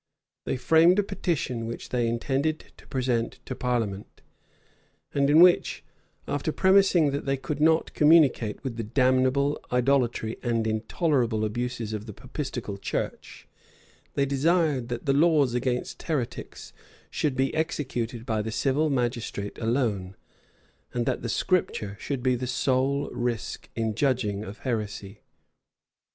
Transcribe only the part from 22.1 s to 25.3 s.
be the sole rule in judging of heresy.